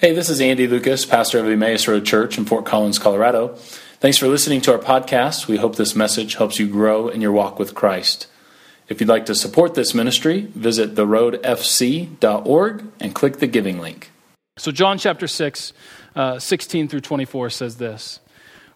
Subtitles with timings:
[0.00, 3.48] Hey, this is Andy Lucas, pastor of Emmaus Road Church in Fort Collins, Colorado.
[3.98, 5.46] Thanks for listening to our podcast.
[5.46, 8.26] We hope this message helps you grow in your walk with Christ.
[8.88, 14.10] If you'd like to support this ministry, visit theroadfc.org and click the giving link.
[14.56, 15.74] So, John chapter 6,
[16.16, 18.20] uh, 16 through 24 says this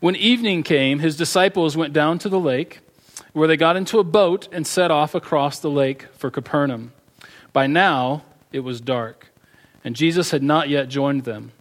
[0.01, 2.81] When evening came, his disciples went down to the lake,
[3.33, 6.93] where they got into a boat and set off across the lake for Capernaum.
[7.55, 9.31] By now, it was dark
[9.85, 11.53] and Jesus had not yet joined them.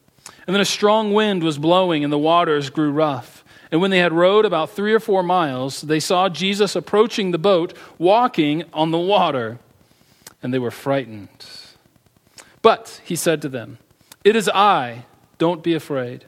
[0.48, 3.44] And then a strong wind was blowing, and the waters grew rough.
[3.72, 7.38] And when they had rowed about three or four miles, they saw Jesus approaching the
[7.38, 9.60] boat, walking on the water,
[10.42, 11.30] and they were frightened.
[12.62, 13.78] But he said to them,
[14.24, 15.06] It is I,
[15.38, 16.26] don't be afraid.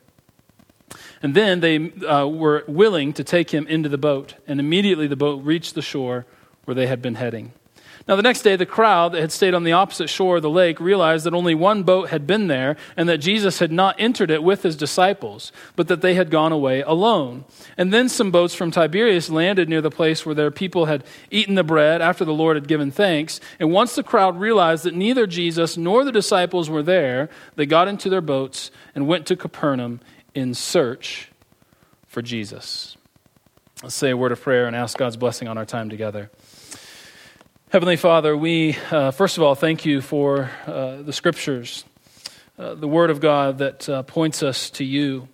[1.21, 5.15] And then they uh, were willing to take him into the boat, and immediately the
[5.15, 6.25] boat reached the shore
[6.65, 7.53] where they had been heading.
[8.07, 10.49] Now, the next day, the crowd that had stayed on the opposite shore of the
[10.49, 14.29] lake realized that only one boat had been there and that Jesus had not entered
[14.29, 17.45] it with his disciples, but that they had gone away alone.
[17.77, 21.55] And then some boats from Tiberias landed near the place where their people had eaten
[21.55, 23.39] the bread after the Lord had given thanks.
[23.59, 27.87] And once the crowd realized that neither Jesus nor the disciples were there, they got
[27.87, 29.99] into their boats and went to Capernaum
[30.35, 31.31] in search
[32.05, 32.97] for Jesus.
[33.81, 36.29] Let's say a word of prayer and ask God's blessing on our time together.
[37.75, 41.83] Heavenly Father, we uh, first of all thank you for uh, the scriptures,
[42.57, 45.27] uh, the Word of God that uh, points us to you.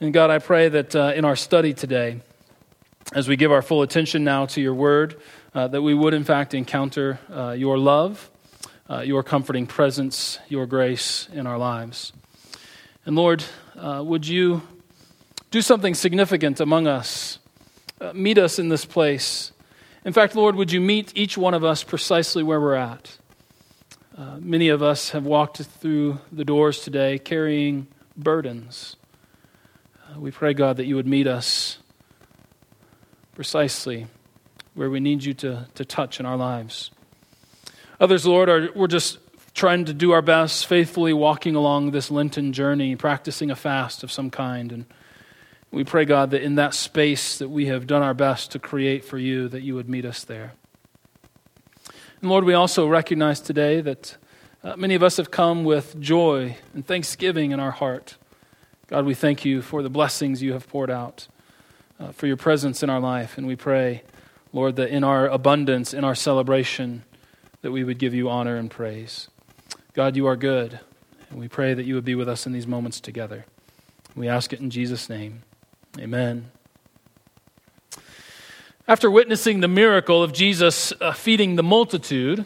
[0.00, 2.20] And God, I pray that uh, in our study today,
[3.12, 5.14] as we give our full attention now to your Word,
[5.54, 7.20] uh, that we would in fact encounter
[7.56, 8.32] your love,
[9.04, 12.12] your comforting presence, your grace in our lives.
[13.06, 13.44] And Lord,
[13.76, 14.62] would you
[15.52, 17.38] do something significant among us?
[18.12, 19.52] meet us in this place.
[20.04, 23.16] In fact, Lord, would you meet each one of us precisely where we're at?
[24.16, 28.96] Uh, many of us have walked through the doors today carrying burdens.
[30.06, 31.78] Uh, we pray, God, that you would meet us
[33.34, 34.06] precisely
[34.74, 36.90] where we need you to, to touch in our lives.
[37.98, 39.18] Others, Lord, are, we're just
[39.54, 44.12] trying to do our best, faithfully walking along this Lenten journey, practicing a fast of
[44.12, 44.70] some kind.
[44.70, 44.84] And
[45.74, 49.04] we pray, God, that in that space that we have done our best to create
[49.04, 50.52] for you, that you would meet us there.
[52.20, 54.16] And Lord, we also recognize today that
[54.62, 58.16] uh, many of us have come with joy and thanksgiving in our heart.
[58.86, 61.26] God, we thank you for the blessings you have poured out,
[61.98, 63.36] uh, for your presence in our life.
[63.36, 64.04] And we pray,
[64.52, 67.02] Lord, that in our abundance, in our celebration,
[67.62, 69.28] that we would give you honor and praise.
[69.92, 70.78] God, you are good.
[71.30, 73.44] And we pray that you would be with us in these moments together.
[74.14, 75.42] We ask it in Jesus' name.
[76.00, 76.50] Amen.
[78.88, 82.44] After witnessing the miracle of Jesus uh, feeding the multitude,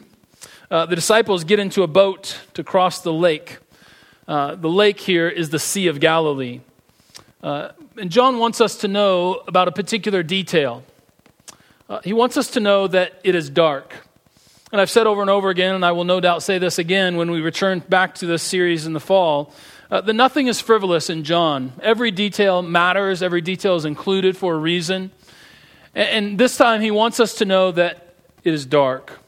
[0.71, 3.57] uh, the disciples get into a boat to cross the lake.
[4.27, 6.61] Uh, the lake here is the Sea of Galilee.
[7.43, 10.85] Uh, and John wants us to know about a particular detail.
[11.89, 13.95] Uh, he wants us to know that it is dark.
[14.71, 17.17] And I've said over and over again, and I will no doubt say this again
[17.17, 19.55] when we return back to this series in the fall
[19.91, 21.73] uh, that nothing is frivolous in John.
[21.83, 25.11] Every detail matters, every detail is included for a reason.
[25.95, 29.19] And, and this time he wants us to know that it is dark.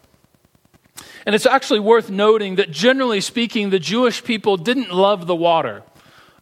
[1.26, 5.82] And it's actually worth noting that generally speaking, the Jewish people didn't love the water.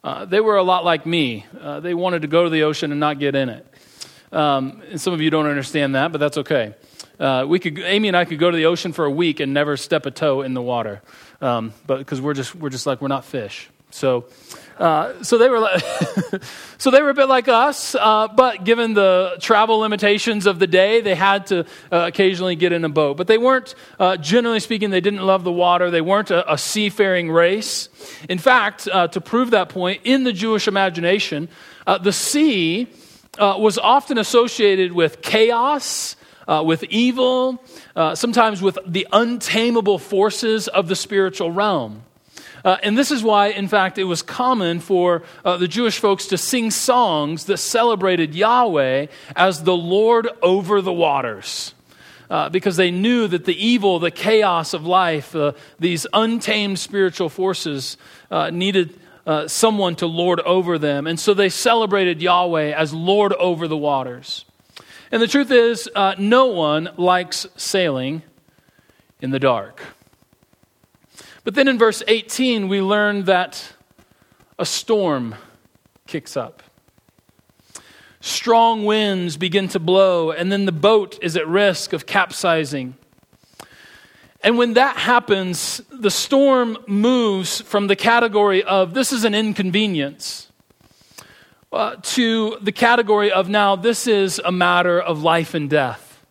[0.03, 1.45] Uh, they were a lot like me.
[1.59, 3.65] Uh, they wanted to go to the ocean and not get in it.
[4.31, 6.75] Um, and some of you don't understand that, but that's okay.
[7.19, 9.53] Uh, we could, Amy and I could go to the ocean for a week and
[9.53, 11.01] never step a toe in the water,
[11.41, 13.69] um, but because we're just we're just like we're not fish.
[13.91, 14.25] So,
[14.77, 15.81] uh, so they were, like,
[16.77, 20.67] so they were a bit like us, uh, but given the travel limitations of the
[20.67, 23.17] day, they had to uh, occasionally get in a boat.
[23.17, 25.91] But they weren't, uh, generally speaking, they didn't love the water.
[25.91, 27.89] They weren't a, a seafaring race.
[28.29, 31.49] In fact, uh, to prove that point, in the Jewish imagination,
[31.85, 32.87] uh, the sea
[33.37, 36.15] was often associated with chaos.
[36.47, 37.63] with evil,
[38.15, 42.03] sometimes with the untamable forces of the spiritual realm.
[42.63, 46.27] Uh, and this is why, in fact, it was common for uh, the Jewish folks
[46.27, 51.73] to sing songs that celebrated Yahweh as the Lord over the waters.
[52.29, 57.27] Uh, because they knew that the evil, the chaos of life, uh, these untamed spiritual
[57.27, 57.97] forces
[58.29, 61.07] uh, needed uh, someone to lord over them.
[61.07, 64.45] And so they celebrated Yahweh as Lord over the waters.
[65.11, 65.89] And the truth is,
[66.19, 68.21] no one likes sailing
[69.21, 69.81] in the dark.
[71.49, 73.73] But then in verse 18, we learn that
[74.59, 75.33] a storm
[76.05, 76.61] kicks up.
[78.21, 82.93] Strong winds begin to blow, and then the boat is at risk of capsizing.
[84.43, 90.51] And when that happens, the storm moves from the category of this is an inconvenience
[91.71, 96.23] uh, to the category of now this is a matter of life and death.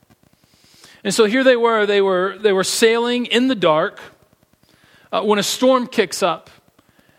[1.02, 4.00] And so here they were, they were, they were sailing in the dark
[5.12, 6.50] uh, when a storm kicks up.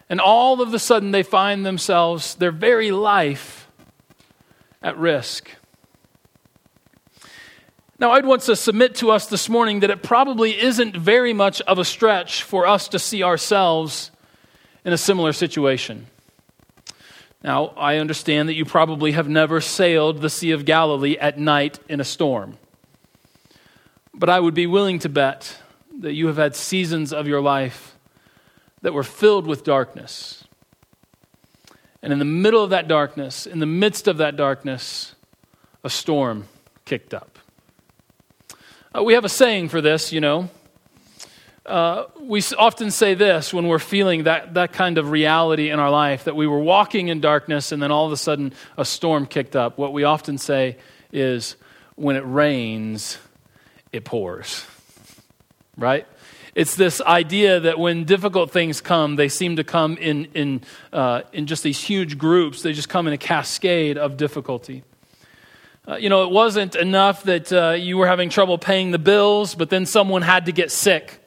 [0.09, 3.67] And all of a sudden they find themselves, their very life,
[4.81, 5.51] at risk.
[7.99, 11.59] Now, I'd want to submit to us this morning that it probably isn't very much
[11.61, 14.09] of a stretch for us to see ourselves
[14.85, 16.07] in a similar situation.
[17.43, 21.79] Now, I understand that you probably have never sailed the Sea of Galilee at night
[21.89, 22.57] in a storm.
[24.13, 25.57] But I would be willing to bet
[25.99, 27.95] that you have had seasons of your life
[28.81, 30.43] that were filled with darkness.
[32.01, 35.15] And in the middle of that darkness, in the midst of that darkness,
[35.83, 36.47] a storm
[36.85, 37.37] kicked up.
[38.95, 40.49] Uh, we have a saying for this, you know.
[41.65, 45.91] Uh, we often say this when we're feeling that, that kind of reality in our
[45.91, 49.27] life that we were walking in darkness and then all of a sudden a storm
[49.27, 49.77] kicked up.
[49.77, 50.77] What we often say
[51.11, 51.55] is,
[51.95, 53.19] when it rains,
[53.91, 54.65] it pours.
[55.79, 56.05] Right?
[56.55, 60.61] It's this idea that when difficult things come, they seem to come in, in,
[60.91, 62.61] uh, in just these huge groups.
[62.63, 64.83] They just come in a cascade of difficulty.
[65.87, 69.55] Uh, you know, it wasn't enough that uh, you were having trouble paying the bills,
[69.55, 71.19] but then someone had to get sick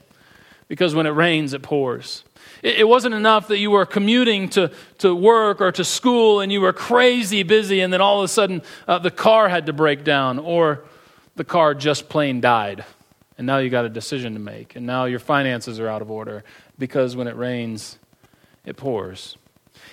[0.69, 2.25] because when it rains, it pours.
[2.62, 6.52] It, it wasn't enough that you were commuting to, to work or to school and
[6.52, 9.72] you were crazy busy, and then all of a sudden uh, the car had to
[9.72, 10.84] break down, or
[11.37, 12.84] the car just plain died.
[13.38, 14.76] And now you got a decision to make.
[14.76, 16.44] And now your finances are out of order
[16.79, 17.99] because when it rains,
[18.64, 19.37] it pours.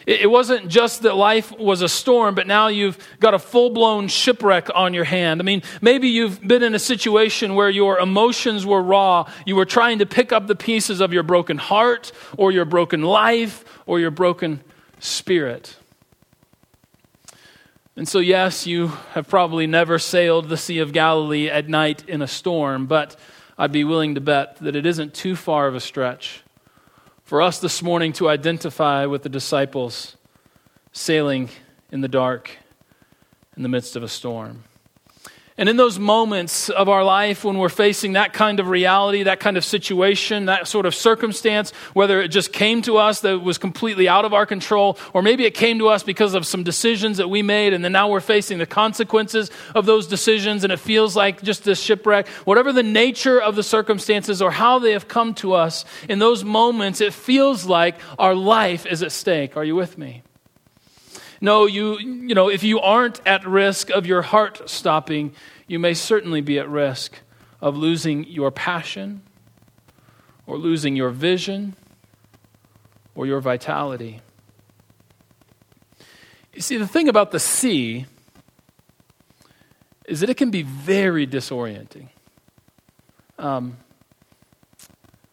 [0.06, 4.08] It wasn't just that life was a storm, but now you've got a full blown
[4.08, 5.42] shipwreck on your hand.
[5.42, 9.30] I mean, maybe you've been in a situation where your emotions were raw.
[9.46, 13.02] You were trying to pick up the pieces of your broken heart, or your broken
[13.02, 14.62] life, or your broken
[15.00, 15.76] spirit.
[17.96, 22.22] And so, yes, you have probably never sailed the Sea of Galilee at night in
[22.22, 23.18] a storm, but
[23.58, 26.44] I'd be willing to bet that it isn't too far of a stretch
[27.24, 30.16] for us this morning to identify with the disciples
[30.94, 31.50] sailing
[31.92, 32.58] in the dark
[33.58, 34.64] in the midst of a storm.
[35.60, 39.42] And in those moments of our life when we're facing that kind of reality, that
[39.42, 43.58] kind of situation, that sort of circumstance, whether it just came to us that was
[43.58, 47.18] completely out of our control, or maybe it came to us because of some decisions
[47.18, 50.80] that we made, and then now we're facing the consequences of those decisions, and it
[50.80, 55.10] feels like just this shipwreck, whatever the nature of the circumstances or how they have
[55.10, 59.58] come to us, in those moments, it feels like our life is at stake.
[59.58, 60.24] Are you with me?
[61.42, 65.34] No, you, you know, if you aren't at risk of your heart stopping,
[65.68, 67.20] you may certainly be at risk
[67.62, 69.22] of losing your passion
[70.46, 71.76] or losing your vision
[73.16, 74.22] or your vitality.
[76.54, 78.06] You see, the thing about the sea
[80.06, 82.10] is that it can be very disorienting.
[83.38, 83.78] Um,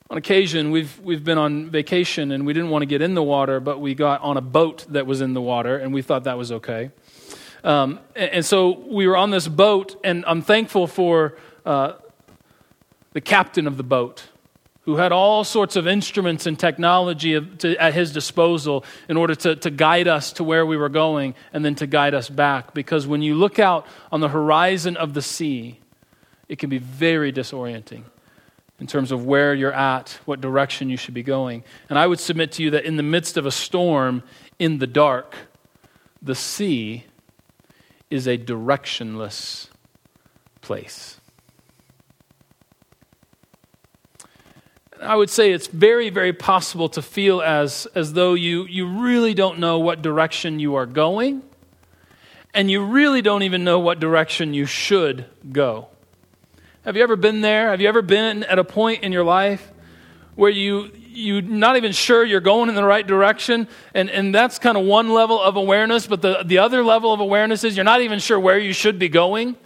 [0.08, 3.23] on occasion, we've, we've been on vacation and we didn't want to get in the
[3.23, 6.25] water, but we got on a boat that was in the water and we thought
[6.25, 6.91] that was okay.
[7.64, 11.94] Um, and, and, so we were on this boat, and I'm thankful for uh,
[13.12, 14.23] the captain of the boat
[14.82, 19.56] who had all sorts of instruments and technology to, at his disposal in order to,
[19.56, 22.73] to guide us to where we were going and then to guide us back.
[22.73, 25.81] Because when you look out on the horizon of the sea,
[26.49, 28.04] it can be very disorienting
[28.78, 31.64] in terms of where you're at, what direction you should be going.
[31.88, 34.23] And I would submit to you that in the midst of a storm
[34.59, 35.35] in the dark,
[36.21, 37.04] the sea
[38.11, 39.68] is a directionless
[40.61, 41.21] place.
[45.00, 49.35] I would say it's very, very possible to feel as, as though you, you really
[49.35, 51.42] don't know what direction you are going,
[52.54, 55.88] and you really don't even know what direction you should go.
[56.87, 57.71] Have you ever been there?
[57.71, 59.73] Have you ever been at a point in your life
[60.37, 63.66] where you you're not even sure you're going in the right direction?
[63.93, 67.19] And, and that's kind of one level of awareness, but the, the other level of
[67.19, 69.57] awareness is you're not even sure where you should be going.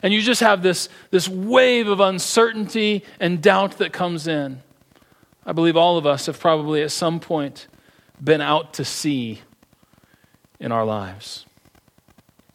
[0.00, 4.62] And you just have this, this wave of uncertainty and doubt that comes in.
[5.44, 7.66] I believe all of us have probably at some point
[8.22, 9.40] been out to sea
[10.60, 11.46] in our lives.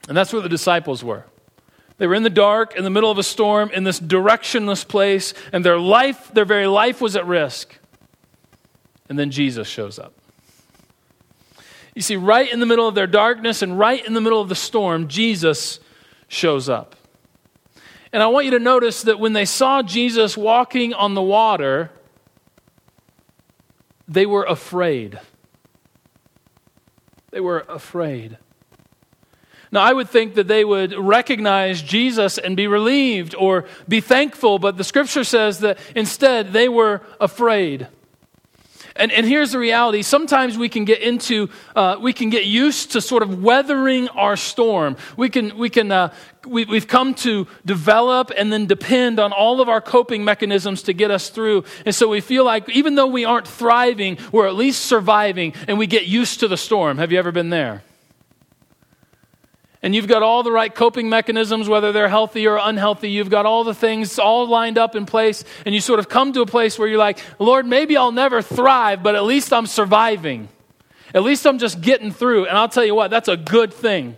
[0.07, 1.25] And that's where the disciples were.
[1.97, 5.33] They were in the dark, in the middle of a storm, in this directionless place,
[5.53, 7.77] and their life, their very life was at risk.
[9.07, 10.13] And then Jesus shows up.
[11.93, 14.49] You see, right in the middle of their darkness and right in the middle of
[14.49, 15.79] the storm, Jesus
[16.27, 16.95] shows up.
[18.11, 21.91] And I want you to notice that when they saw Jesus walking on the water,
[24.07, 25.19] they were afraid.
[27.31, 28.37] They were afraid.
[29.75, 34.57] Now, I would think that they would recognize Jesus and be relieved or be thankful,
[34.57, 37.89] but the scripture says that instead they were afraid.
[38.95, 42.93] And, and here's the reality sometimes we can get into, uh, we can get used
[42.93, 44.95] to sort of weathering our storm.
[45.17, 46.13] We can, we can, uh,
[46.47, 50.93] we, we've come to develop and then depend on all of our coping mechanisms to
[50.93, 51.65] get us through.
[51.85, 55.77] And so we feel like even though we aren't thriving, we're at least surviving and
[55.77, 56.97] we get used to the storm.
[56.97, 57.83] Have you ever been there?
[59.85, 63.11] And you've got all the right coping mechanisms, whether they're healthy or unhealthy.
[63.11, 66.33] You've got all the things all lined up in place, and you sort of come
[66.33, 69.67] to a place where you're like, Lord, maybe I'll never thrive, but at least I'm
[69.67, 70.49] surviving.
[71.13, 72.47] At least I'm just getting through.
[72.47, 74.17] And I'll tell you what, that's a good thing.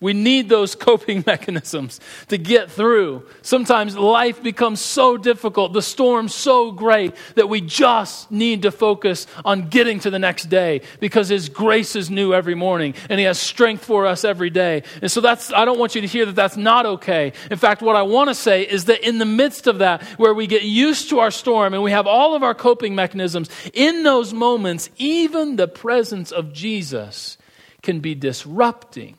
[0.00, 3.26] We need those coping mechanisms to get through.
[3.42, 9.26] Sometimes life becomes so difficult, the storm so great that we just need to focus
[9.44, 13.26] on getting to the next day because His grace is new every morning and He
[13.26, 14.84] has strength for us every day.
[15.02, 17.32] And so that's, I don't want you to hear that that's not okay.
[17.50, 20.34] In fact, what I want to say is that in the midst of that, where
[20.34, 24.04] we get used to our storm and we have all of our coping mechanisms, in
[24.04, 27.36] those moments, even the presence of Jesus
[27.82, 29.16] can be disrupting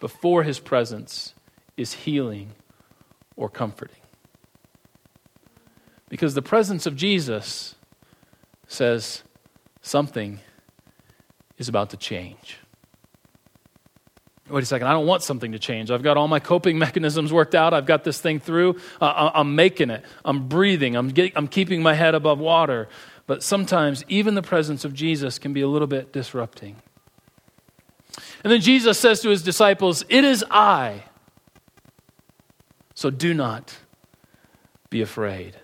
[0.00, 1.34] before his presence
[1.76, 2.52] is healing
[3.36, 3.96] or comforting.
[6.08, 7.74] Because the presence of Jesus
[8.68, 9.22] says
[9.80, 10.40] something
[11.58, 12.58] is about to change.
[14.48, 15.90] Wait a second, I don't want something to change.
[15.90, 17.74] I've got all my coping mechanisms worked out.
[17.74, 18.76] I've got this thing through.
[19.00, 20.04] Uh, I'm making it.
[20.24, 20.94] I'm breathing.
[20.94, 22.88] I'm, getting, I'm keeping my head above water.
[23.26, 26.76] But sometimes even the presence of Jesus can be a little bit disrupting.
[28.46, 31.02] And then Jesus says to his disciples, It is I.
[32.94, 33.76] So do not
[34.88, 35.56] be afraid.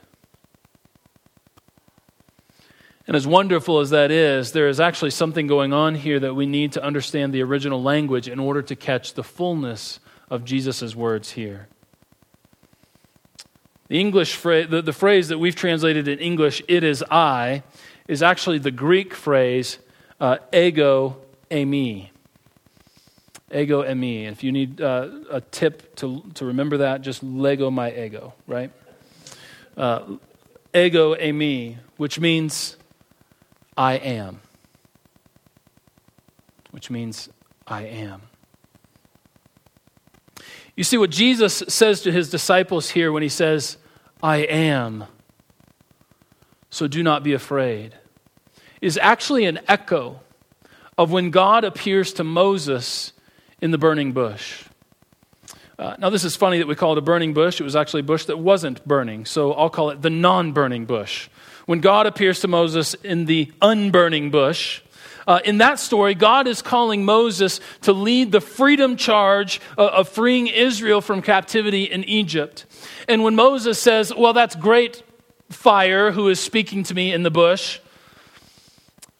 [3.07, 6.45] And as wonderful as that is, there is actually something going on here that we
[6.45, 11.31] need to understand the original language in order to catch the fullness of Jesus' words
[11.31, 11.69] here.
[13.87, 17.63] The English phrase, the, the phrase that we've translated in English, it is I,
[18.09, 19.79] is actually the Greek phrase,
[20.21, 22.09] uh, ego eimi
[23.53, 24.31] ego eimi.
[24.31, 28.71] If you need uh, a tip to, to remember that, just Lego my ego, right?
[29.77, 30.17] Uh,
[30.75, 32.77] ego eimi, which means
[33.77, 34.41] I am.
[36.71, 37.29] Which means
[37.67, 38.23] I am.
[40.75, 43.77] You see what Jesus says to his disciples here when he says,
[44.23, 45.05] I am,
[46.71, 47.95] so do not be afraid,
[48.81, 50.21] is actually an echo
[50.97, 53.12] of when God appears to Moses
[53.63, 54.65] in the burning bush.
[55.79, 57.61] Uh, now, this is funny that we call it a burning bush.
[57.61, 60.85] It was actually a bush that wasn't burning, so I'll call it the non burning
[60.85, 61.31] bush.
[61.65, 64.83] When God appears to Moses in the unburning bush,
[65.27, 70.09] uh, in that story, God is calling Moses to lead the freedom charge of, of
[70.09, 72.67] freeing Israel from captivity in Egypt.
[73.09, 75.03] And when Moses says, Well, that's great,
[75.51, 77.79] fire, who is speaking to me in the bush,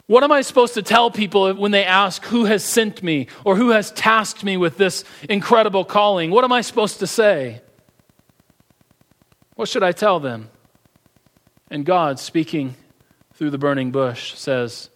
[0.07, 3.55] what am I supposed to tell people when they ask who has sent me or
[3.55, 6.29] who has tasked me with this incredible calling?
[6.29, 7.61] What am I supposed to say?
[9.55, 10.49] What should I tell them?
[11.69, 12.75] And God, speaking
[13.33, 14.89] through the burning bush, says,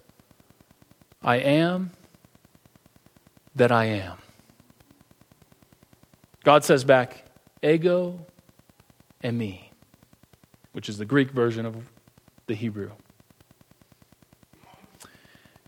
[1.22, 1.92] I am
[3.56, 4.18] that I am.
[6.44, 7.26] God says back,
[7.64, 8.26] ego
[9.24, 9.60] eimi,
[10.74, 11.76] which is the Greek version of
[12.46, 12.92] the Hebrew.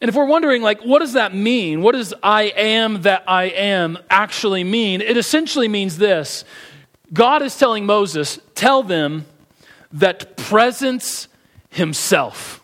[0.01, 1.81] And if we're wondering, like, what does that mean?
[1.81, 5.01] What does I am that I am actually mean?
[5.01, 6.45] It essentially means this
[7.11, 9.25] God is telling Moses, tell them
[9.91, 11.27] that presence
[11.69, 12.63] himself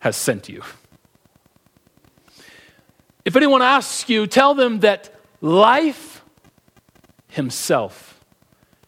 [0.00, 0.62] has sent you.
[3.24, 6.24] If anyone asks you, tell them that life
[7.28, 8.20] himself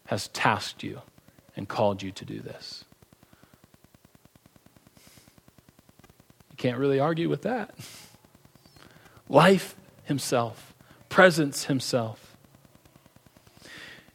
[0.07, 1.01] has tasked you
[1.57, 2.85] and called you to do this.
[6.57, 7.75] Can't really argue with that.
[9.29, 10.75] Life himself,
[11.09, 12.37] presence himself.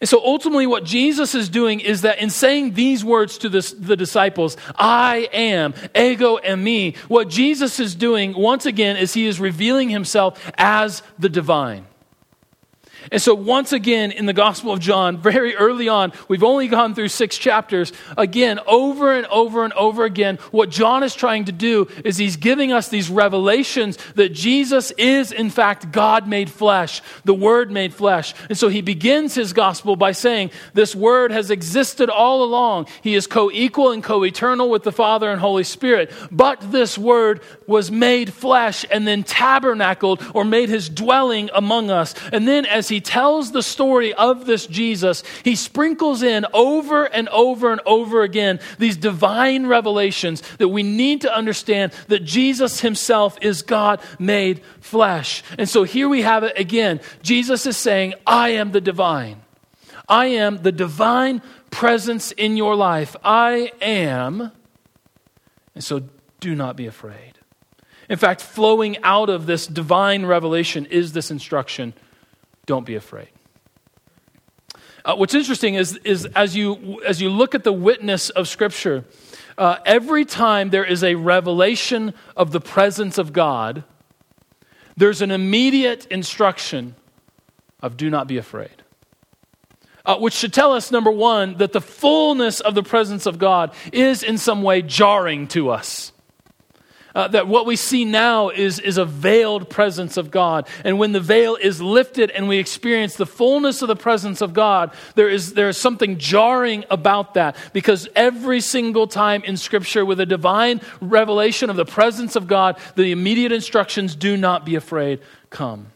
[0.02, 3.76] And so ultimately, what Jesus is doing is that in saying these words to the,
[3.78, 9.42] the disciples, I am, ego eimi, what Jesus is doing once again is he is
[9.42, 11.86] revealing himself as the divine.
[13.12, 16.94] And so, once again, in the Gospel of John, very early on, we've only gone
[16.94, 17.92] through six chapters.
[18.18, 22.36] Again, over and over and over again, what John is trying to do is he's
[22.36, 27.94] giving us these revelations that Jesus is, in fact, God made flesh, the Word made
[27.94, 28.34] flesh.
[28.48, 32.88] And so, he begins his Gospel by saying, This Word has existed all along.
[33.02, 36.12] He is co equal and co eternal with the Father and Holy Spirit.
[36.32, 42.14] But this Word was made flesh and then tabernacled or made his dwelling among us.
[42.32, 47.30] And then, as he tells the story of this Jesus, he sprinkles in over and
[47.30, 53.38] over and over again these divine revelations that we need to understand that Jesus himself
[53.42, 55.44] is God made flesh.
[55.58, 57.00] And so here we have it again.
[57.22, 59.42] Jesus is saying, I am the divine.
[60.08, 63.16] I am the divine presence in your life.
[63.24, 64.52] I am.
[65.76, 66.04] And so
[66.40, 67.34] do not be afraid.
[68.10, 71.94] In fact, flowing out of this divine revelation is this instruction
[72.70, 73.30] don't be afraid.
[75.04, 79.06] Uh, what's interesting is, is as, you, as you look at the witness of Scripture,
[79.58, 83.84] uh, every time there is a revelation of the presence of God,
[84.96, 86.94] there's an immediate instruction
[87.82, 88.84] of do not be afraid.
[90.06, 93.74] Uh, which should tell us, number one, that the fullness of the presence of God
[93.92, 96.12] is in some way jarring to us.
[97.20, 100.66] Uh, that what we see now is, is a veiled presence of God.
[100.86, 104.54] And when the veil is lifted and we experience the fullness of the presence of
[104.54, 107.58] God, there is, there is something jarring about that.
[107.74, 112.80] Because every single time in Scripture with a divine revelation of the presence of God,
[112.96, 115.88] the immediate instructions do not be afraid, come.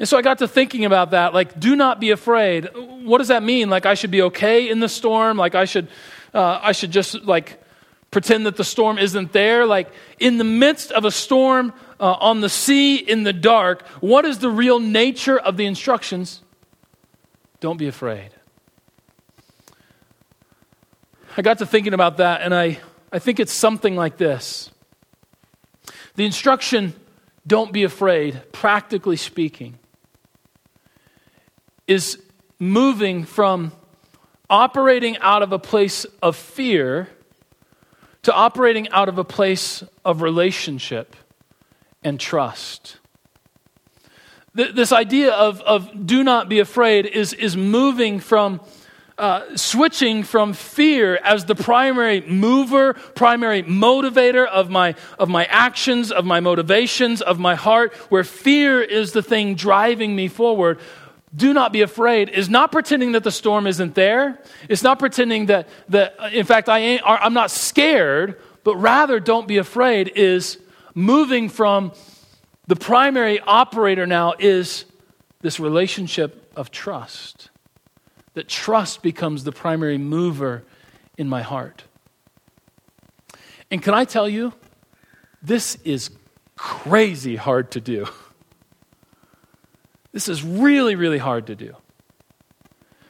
[0.00, 1.32] And so I got to thinking about that.
[1.32, 2.70] Like, do not be afraid.
[2.74, 3.70] What does that mean?
[3.70, 5.36] Like, I should be okay in the storm?
[5.36, 5.86] Like, I should,
[6.34, 7.60] uh, I should just, like,
[8.10, 9.66] pretend that the storm isn't there.
[9.66, 14.24] Like in the midst of a storm uh, on the sea in the dark, what
[14.24, 16.42] is the real nature of the instructions?
[17.60, 18.30] Don't be afraid.
[21.36, 22.80] I got to thinking about that, and I,
[23.12, 24.70] I think it's something like this.
[26.16, 26.94] The instruction,
[27.46, 29.78] don't be afraid, practically speaking,
[31.86, 32.20] is
[32.58, 33.72] moving from
[34.48, 37.08] operating out of a place of fear
[38.22, 41.16] to operating out of a place of relationship
[42.02, 42.98] and trust.
[44.52, 48.60] This idea of, of do not be afraid is, is moving from
[49.20, 56.10] uh, switching from fear as the primary mover, primary motivator of my, of my actions,
[56.10, 60.78] of my motivations, of my heart, where fear is the thing driving me forward,
[61.34, 64.38] do not be afraid is not pretending that the storm isn't there.
[64.68, 69.20] It's not pretending that, that uh, in fact, I ain't, I'm not scared, but rather
[69.20, 70.58] don't be afraid is
[70.94, 71.92] moving from
[72.66, 74.84] the primary operator now is
[75.40, 77.50] this relationship of trust.
[78.34, 80.62] That trust becomes the primary mover
[81.18, 81.84] in my heart.
[83.70, 84.52] And can I tell you,
[85.42, 86.10] this is
[86.56, 88.06] crazy hard to do.
[90.12, 91.76] This is really, really hard to do.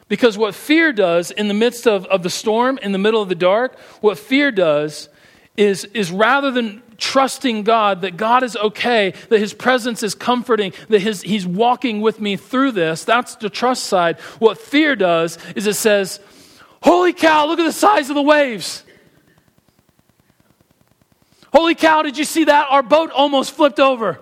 [0.08, 3.28] Because what fear does in the midst of, of the storm, in the middle of
[3.28, 5.08] the dark, what fear does
[5.56, 10.72] is, is rather than trusting God, that God is okay, that His presence is comforting,
[10.88, 14.18] that his, He's walking with me through this, that's the trust side.
[14.38, 16.20] What fear does is it says,
[16.82, 18.84] Holy cow, look at the size of the waves.
[21.52, 22.68] Holy cow, did you see that?
[22.70, 24.18] Our boat almost flipped over.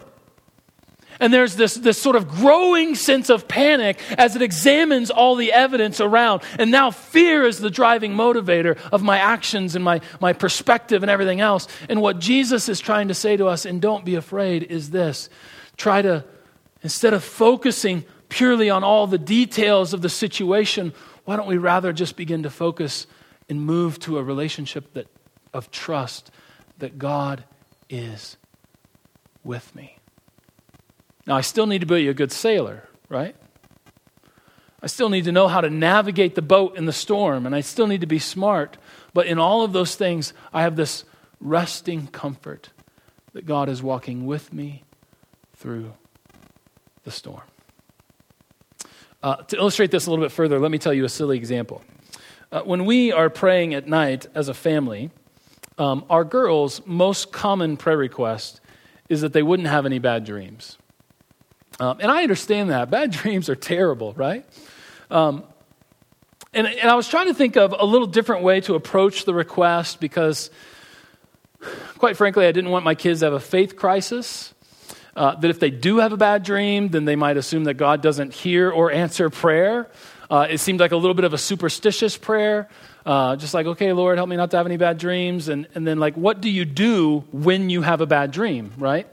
[1.20, 5.52] And there's this, this sort of growing sense of panic as it examines all the
[5.52, 6.42] evidence around.
[6.58, 11.10] And now fear is the driving motivator of my actions and my, my perspective and
[11.10, 11.66] everything else.
[11.88, 15.28] And what Jesus is trying to say to us, and don't be afraid, is this
[15.76, 16.24] try to,
[16.82, 20.92] instead of focusing purely on all the details of the situation,
[21.24, 23.06] why don't we rather just begin to focus
[23.48, 25.06] and move to a relationship that,
[25.52, 26.30] of trust
[26.78, 27.44] that God
[27.88, 28.36] is
[29.42, 29.97] with me?
[31.28, 33.36] Now, I still need to be a good sailor, right?
[34.82, 37.60] I still need to know how to navigate the boat in the storm, and I
[37.60, 38.78] still need to be smart.
[39.12, 41.04] But in all of those things, I have this
[41.38, 42.70] resting comfort
[43.34, 44.84] that God is walking with me
[45.54, 45.92] through
[47.04, 47.42] the storm.
[49.22, 51.82] Uh, to illustrate this a little bit further, let me tell you a silly example.
[52.50, 55.10] Uh, when we are praying at night as a family,
[55.76, 58.62] um, our girls' most common prayer request
[59.10, 60.78] is that they wouldn't have any bad dreams.
[61.80, 62.90] Um, and I understand that.
[62.90, 64.44] Bad dreams are terrible, right?
[65.10, 65.44] Um,
[66.52, 69.34] and, and I was trying to think of a little different way to approach the
[69.34, 70.50] request because,
[71.98, 74.54] quite frankly, I didn't want my kids to have a faith crisis.
[75.14, 78.02] Uh, that if they do have a bad dream, then they might assume that God
[78.02, 79.90] doesn't hear or answer prayer.
[80.30, 82.68] Uh, it seemed like a little bit of a superstitious prayer.
[83.04, 85.48] Uh, just like, okay, Lord, help me not to have any bad dreams.
[85.48, 89.08] And, and then, like, what do you do when you have a bad dream, right?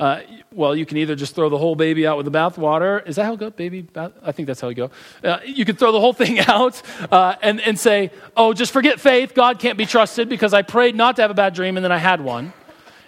[0.00, 3.06] Uh, well, you can either just throw the whole baby out with the bathwater.
[3.06, 3.52] Is that how it goes?
[3.52, 3.86] Baby?
[3.94, 4.90] I think that's how you go.
[5.22, 6.80] Uh, you can throw the whole thing out
[7.12, 9.34] uh, and, and say, oh, just forget faith.
[9.34, 11.92] God can't be trusted because I prayed not to have a bad dream and then
[11.92, 12.54] I had one.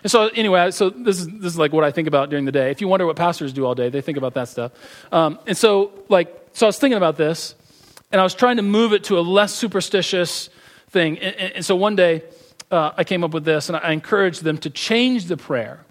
[0.02, 2.52] And so, anyway, so this is, this is like what I think about during the
[2.52, 2.70] day.
[2.70, 4.72] If you wonder what pastors do all day, they think about that stuff.
[5.12, 7.54] Um, and so, like, so I was thinking about this,
[8.10, 10.50] and I was trying to move it to a less superstitious
[10.90, 11.18] thing.
[11.20, 12.24] And, and, and so one day,
[12.70, 15.84] uh, I came up with this, and I encouraged them to change the prayer,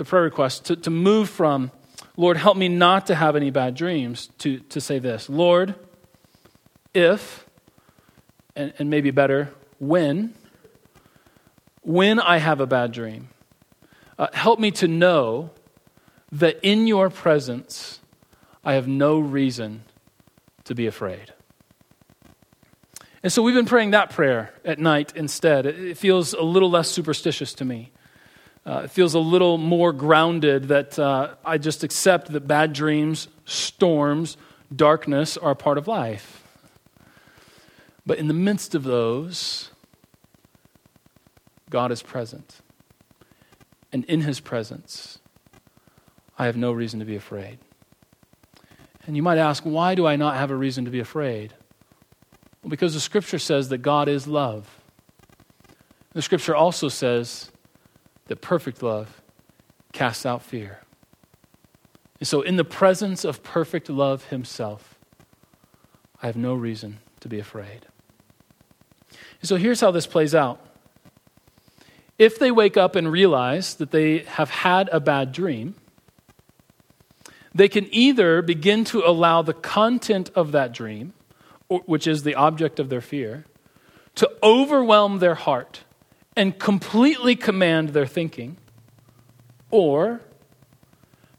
[0.00, 1.70] the prayer request, to, to move from,
[2.16, 5.74] Lord, help me not to have any bad dreams, to, to say this Lord,
[6.94, 7.46] if,
[8.56, 10.32] and, and maybe better, when,
[11.82, 13.28] when I have a bad dream,
[14.18, 15.50] uh, help me to know
[16.32, 18.00] that in your presence,
[18.64, 19.82] I have no reason
[20.64, 21.34] to be afraid.
[23.22, 25.66] And so we've been praying that prayer at night instead.
[25.66, 27.92] It feels a little less superstitious to me.
[28.66, 33.28] Uh, it feels a little more grounded that uh, I just accept that bad dreams,
[33.44, 34.36] storms,
[34.74, 36.44] darkness are a part of life.
[38.04, 39.70] But in the midst of those,
[41.70, 42.60] God is present.
[43.92, 45.18] And in his presence,
[46.38, 47.58] I have no reason to be afraid.
[49.06, 51.54] And you might ask, why do I not have a reason to be afraid?
[52.62, 54.80] Well, because the scripture says that God is love.
[56.12, 57.50] The scripture also says
[58.30, 59.20] that perfect love
[59.92, 60.82] casts out fear.
[62.20, 64.96] And so, in the presence of perfect love himself,
[66.22, 67.86] I have no reason to be afraid.
[69.40, 70.64] And so, here's how this plays out.
[72.20, 75.74] If they wake up and realize that they have had a bad dream,
[77.52, 81.14] they can either begin to allow the content of that dream,
[81.66, 83.44] which is the object of their fear,
[84.14, 85.80] to overwhelm their heart
[86.36, 88.56] and completely command their thinking,
[89.70, 90.20] or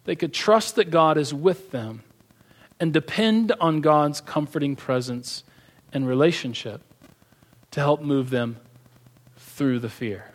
[0.04, 2.04] they could trust that God is with them
[2.80, 5.44] and depend on God's comforting presence
[5.94, 6.82] and relationship
[7.72, 8.58] to help move them
[9.38, 10.32] through the fear.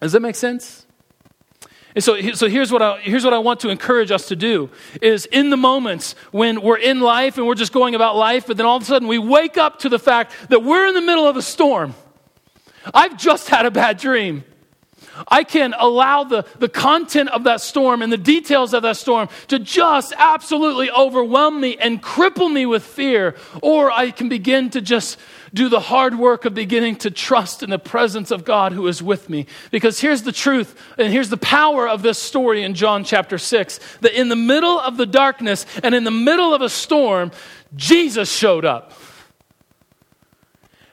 [0.00, 0.86] Does that make sense?
[1.94, 4.70] And so, so here's, what I, here's what I want to encourage us to do
[5.00, 8.56] is in the moments when we're in life and we're just going about life, but
[8.56, 11.02] then all of a sudden we wake up to the fact that we're in the
[11.02, 11.94] middle of a storm.
[12.94, 14.44] I've just had a bad dream.
[15.28, 19.28] I can allow the, the content of that storm and the details of that storm
[19.48, 23.36] to just absolutely overwhelm me and cripple me with fear.
[23.62, 25.18] Or I can begin to just
[25.54, 29.02] do the hard work of beginning to trust in the presence of God who is
[29.02, 29.46] with me.
[29.70, 33.80] Because here's the truth, and here's the power of this story in John chapter 6
[34.00, 37.32] that in the middle of the darkness and in the middle of a storm,
[37.76, 38.92] Jesus showed up.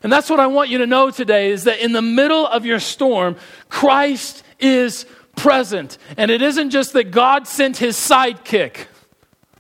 [0.02, 2.66] And that's what I want you to know today is that in the middle of
[2.66, 3.36] your storm,
[3.68, 5.98] Christ is present.
[6.18, 8.88] And it isn't just that God sent his sidekick,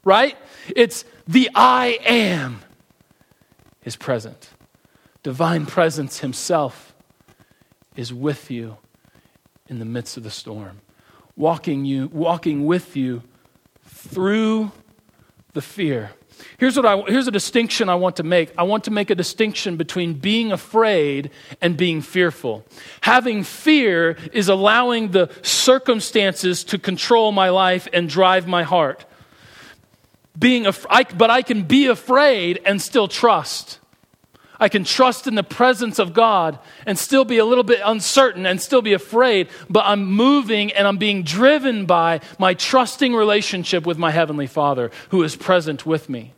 [0.04, 0.38] right?
[0.76, 2.62] It's the I am
[3.84, 4.50] is present
[5.24, 6.94] divine presence himself
[7.96, 8.78] is with you
[9.68, 10.82] in the midst of the storm,
[11.36, 13.22] walking you walking with you
[13.84, 14.72] through
[15.54, 16.12] the fear.
[16.58, 18.54] Here's what I here's a distinction I want to make.
[18.58, 21.32] I want to make a distinction between being afraid
[21.62, 22.66] and being fearful.
[23.02, 29.06] Having fear is allowing the circumstances to control my life and drive my heart.
[30.38, 33.79] Being af- I, but I can be afraid and still trust.
[34.60, 38.46] I can trust in the presence of God and still be a little bit uncertain
[38.46, 43.86] and still be afraid, but I'm moving and I'm being driven by my trusting relationship
[43.86, 46.34] with my Heavenly Father who is present with me.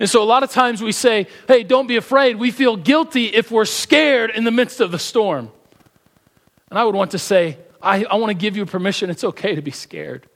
[0.00, 2.36] And so a lot of times we say, hey, don't be afraid.
[2.36, 5.50] We feel guilty if we're scared in the midst of the storm.
[6.70, 9.10] And I would want to say, I, I want to give you permission.
[9.10, 10.26] It's okay to be scared.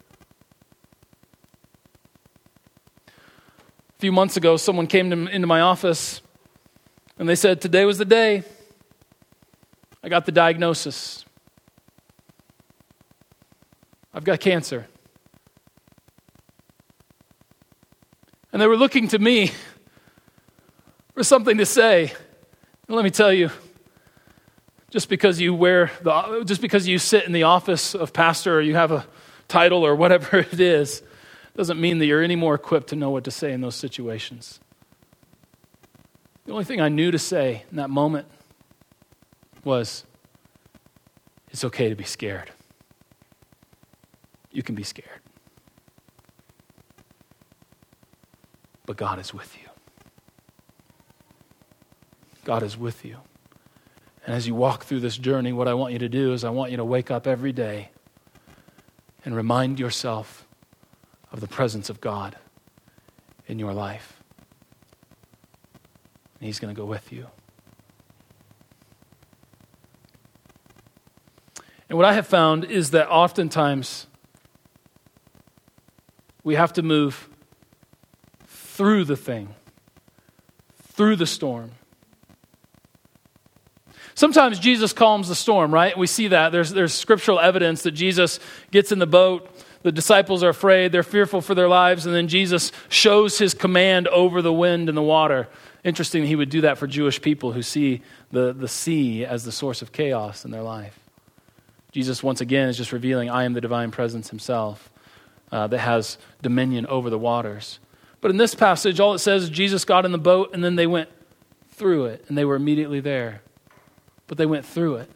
[3.09, 6.23] A few months ago, someone came to, into my office
[7.21, 8.43] and they said, Today was the day.
[10.03, 11.27] I got the diagnosis.
[14.15, 14.87] I've got cancer.
[18.55, 19.53] And they were looking to me
[21.15, 22.15] for something to say.
[22.89, 23.51] And let me tell you,
[24.89, 28.63] just because you wear the, just because you sit in the office of pastor or
[28.63, 29.07] you have a
[29.47, 31.03] title or whatever it is,
[31.55, 34.59] doesn't mean that you're any more equipped to know what to say in those situations.
[36.51, 38.27] The only thing I knew to say in that moment
[39.63, 40.05] was,
[41.53, 42.51] It's okay to be scared.
[44.51, 45.21] You can be scared.
[48.85, 49.69] But God is with you.
[52.43, 53.19] God is with you.
[54.27, 56.51] And as you walk through this journey, what I want you to do is I
[56.51, 57.91] want you to wake up every day
[59.25, 60.49] and remind yourself
[61.31, 62.37] of the presence of God
[63.47, 64.20] in your life.
[66.41, 67.27] And He's going to go with you.
[71.89, 74.07] And what I have found is that oftentimes
[76.45, 77.29] we have to move
[78.47, 79.55] through the thing,
[80.83, 81.73] through the storm.
[84.15, 85.97] Sometimes Jesus calms the storm, right?
[85.97, 86.51] We see that.
[86.51, 88.39] There's, there's scriptural evidence that Jesus
[88.71, 89.51] gets in the boat,
[89.83, 94.09] the disciples are afraid, they're fearful for their lives, and then Jesus shows his command
[94.09, 95.49] over the wind and the water.
[95.83, 99.53] Interesting, he would do that for Jewish people who see the, the sea as the
[99.53, 100.99] source of chaos in their life.
[101.93, 104.91] Jesus, once again, is just revealing, I am the divine presence himself
[105.51, 107.81] uh, that has dominion over the waters.
[108.21, 110.77] But in this passage, all it says is Jesus got in the boat and then
[110.77, 111.09] they went
[111.71, 113.43] through it and they were immediately there.
[114.27, 115.11] But they went through it.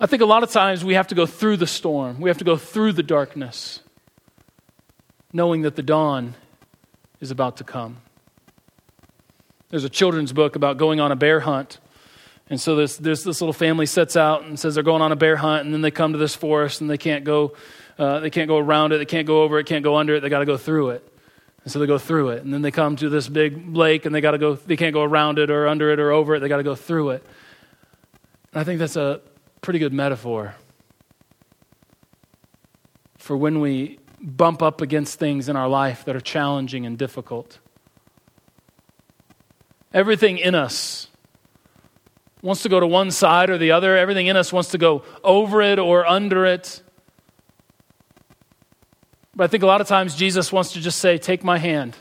[0.00, 2.38] I think a lot of times we have to go through the storm, we have
[2.38, 3.80] to go through the darkness,
[5.32, 6.34] knowing that the dawn
[7.20, 7.98] is about to come.
[9.72, 11.78] There's a children's book about going on a bear hunt.
[12.50, 15.16] And so this, this, this little family sets out and says they're going on a
[15.16, 17.54] bear hunt, and then they come to this forest and they can't go,
[17.98, 20.20] uh, they can't go around it, they can't go over it, can't go under it,
[20.20, 21.10] they got to go through it.
[21.64, 24.14] And so they go through it, and then they come to this big lake, and
[24.14, 26.40] they got to go, they can't go around it or under it or over it,
[26.40, 27.24] they got to go through it.
[28.52, 29.22] And I think that's a
[29.62, 30.54] pretty good metaphor
[33.16, 37.58] for when we bump up against things in our life that are challenging and difficult.
[39.94, 41.08] Everything in us
[42.42, 43.96] wants to go to one side or the other.
[43.96, 46.82] Everything in us wants to go over it or under it.
[49.34, 51.96] But I think a lot of times Jesus wants to just say, Take my hand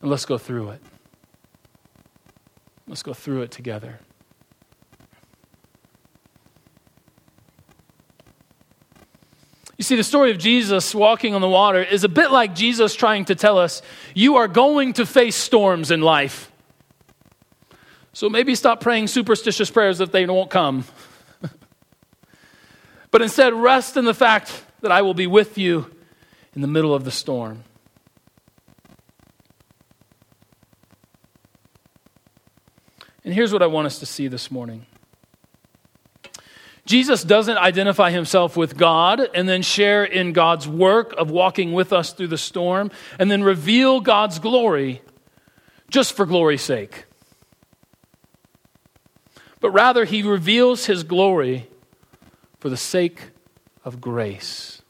[0.00, 0.82] and let's go through it.
[2.86, 4.00] Let's go through it together.
[9.76, 12.94] You see, the story of Jesus walking on the water is a bit like Jesus
[12.94, 13.80] trying to tell us,
[14.14, 16.49] You are going to face storms in life.
[18.12, 20.84] So maybe stop praying superstitious prayers if they won't come.
[23.10, 25.90] but instead, rest in the fact that I will be with you
[26.54, 27.62] in the middle of the storm.
[33.24, 34.86] And here's what I want us to see this morning.
[36.86, 41.92] Jesus doesn't identify himself with God and then share in God's work of walking with
[41.92, 45.00] us through the storm and then reveal God's glory
[45.88, 47.04] just for glory's sake
[49.60, 51.68] but rather he reveals his glory
[52.58, 53.30] for the sake
[53.84, 54.82] of grace.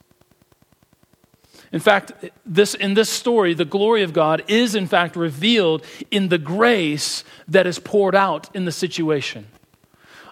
[1.71, 2.11] In fact,
[2.45, 7.23] this, in this story, the glory of God is in fact revealed in the grace
[7.47, 9.47] that is poured out in the situation.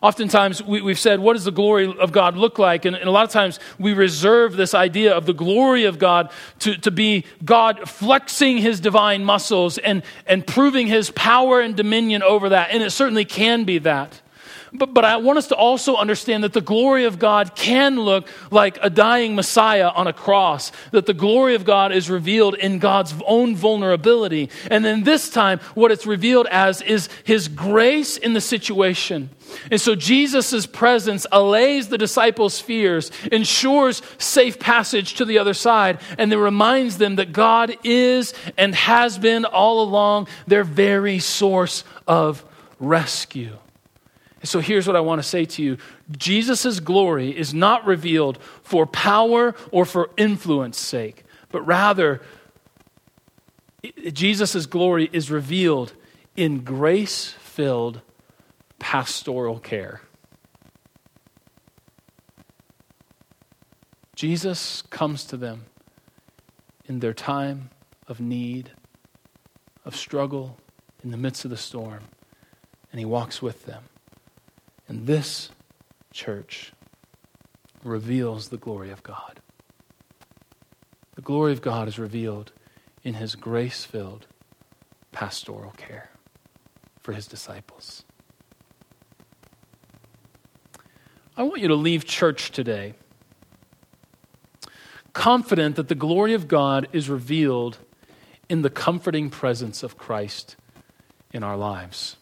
[0.01, 2.85] Oftentimes, we, have said, What does the glory of God look like?
[2.85, 6.31] And, and, a lot of times, we reserve this idea of the glory of God
[6.59, 12.23] to, to be God flexing his divine muscles and, and proving his power and dominion
[12.23, 12.69] over that.
[12.71, 14.21] And it certainly can be that.
[14.73, 18.27] But, but I want us to also understand that the glory of God can look
[18.51, 22.79] like a dying Messiah on a cross, that the glory of God is revealed in
[22.79, 24.49] God's own vulnerability.
[24.69, 29.29] And then this time, what it's revealed as is his grace in the situation.
[29.71, 35.99] And so Jesus' presence allays the disciples' fears, ensures safe passage to the other side,
[36.17, 41.83] and then reminds them that God is and has been all along their very source
[42.07, 42.45] of
[42.79, 43.57] rescue.
[44.43, 45.77] So here's what I want to say to you
[46.11, 52.21] Jesus' glory is not revealed for power or for influence sake, but rather,
[54.13, 55.93] Jesus' glory is revealed
[56.35, 58.01] in grace filled
[58.79, 60.01] pastoral care.
[64.15, 65.65] Jesus comes to them
[66.85, 67.69] in their time
[68.07, 68.71] of need,
[69.85, 70.57] of struggle,
[71.03, 72.03] in the midst of the storm,
[72.91, 73.83] and he walks with them.
[74.89, 75.51] And this
[76.11, 76.73] church
[77.83, 79.39] reveals the glory of God.
[81.15, 82.51] The glory of God is revealed
[83.03, 84.25] in his grace filled
[85.11, 86.09] pastoral care
[86.99, 88.03] for his disciples.
[91.37, 92.95] I want you to leave church today
[95.13, 97.77] confident that the glory of God is revealed
[98.47, 100.55] in the comforting presence of Christ
[101.33, 102.15] in our lives.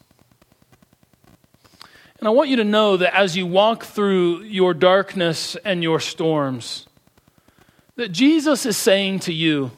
[2.19, 5.99] And I want you to know that as you walk through your darkness and your
[5.99, 6.87] storms,
[7.95, 9.71] that Jesus is saying to you,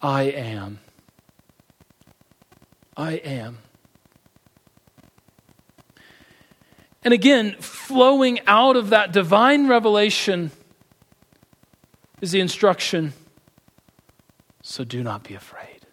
[0.00, 0.78] I am.
[2.96, 3.58] I am.
[7.02, 10.50] And again, flowing out of that divine revelation
[12.20, 13.12] is the instruction
[14.68, 15.86] so do not be afraid.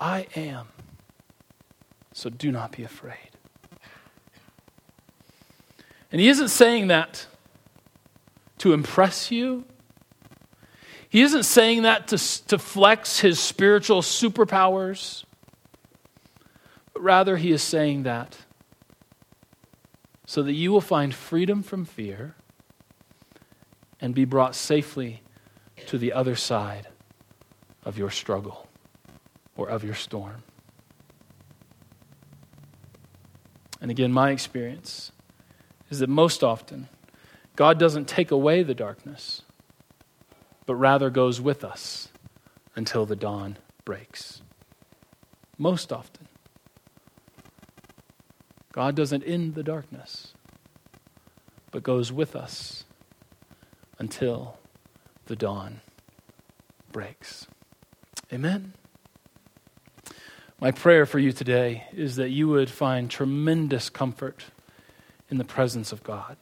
[0.00, 0.73] I am.
[2.14, 3.30] So do not be afraid.
[6.12, 7.26] And he isn't saying that
[8.58, 9.64] to impress you.
[11.08, 15.24] He isn't saying that to, to flex his spiritual superpowers.
[16.92, 18.38] But rather, he is saying that
[20.24, 22.36] so that you will find freedom from fear
[24.00, 25.22] and be brought safely
[25.86, 26.86] to the other side
[27.84, 28.68] of your struggle
[29.56, 30.44] or of your storm.
[33.80, 35.12] And again, my experience
[35.90, 36.88] is that most often,
[37.56, 39.42] God doesn't take away the darkness,
[40.66, 42.08] but rather goes with us
[42.74, 44.42] until the dawn breaks.
[45.58, 46.28] Most often.
[48.72, 50.34] God doesn't end the darkness,
[51.70, 52.84] but goes with us
[54.00, 54.58] until
[55.26, 55.80] the dawn
[56.90, 57.46] breaks.
[58.32, 58.72] Amen.
[60.64, 64.44] My prayer for you today is that you would find tremendous comfort
[65.28, 66.38] in the presence of God.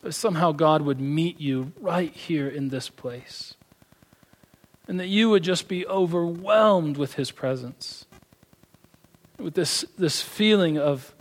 [0.00, 3.54] That somehow God would meet you right here in this place.
[4.88, 8.06] And that you would just be overwhelmed with his presence.
[9.38, 11.14] With this, this feeling of,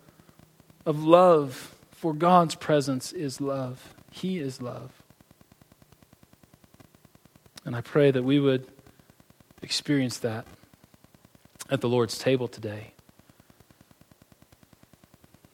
[0.87, 3.93] of love, for God's presence is love.
[4.09, 5.03] He is love.
[7.63, 8.65] And I pray that we would
[9.61, 10.47] experience that
[11.71, 12.93] at the Lord's table today.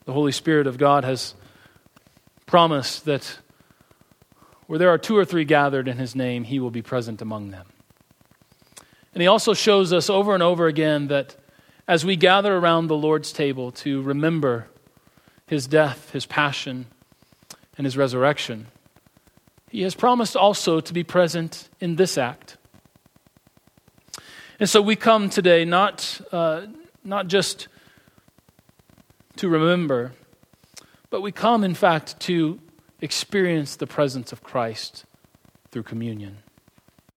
[0.04, 1.34] The Holy Spirit of God has
[2.44, 3.38] promised that
[4.66, 7.50] where there are two or three gathered in His name, He will be present among
[7.50, 7.66] them.
[9.14, 11.36] And He also shows us over and over again that
[11.86, 14.68] as we gather around the Lord's table to remember
[15.46, 16.86] His death, His passion,
[17.78, 18.66] and His resurrection,
[19.70, 22.56] he has promised also to be present in this act.
[24.60, 26.66] And so we come today not, uh,
[27.04, 27.68] not just
[29.36, 30.12] to remember,
[31.10, 32.60] but we come, in fact, to
[33.00, 35.04] experience the presence of Christ
[35.70, 36.38] through communion.